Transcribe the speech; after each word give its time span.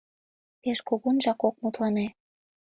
Пеш 0.61 0.79
кугунжак 0.87 1.41
ок 1.47 1.55
мутлане. 1.61 2.05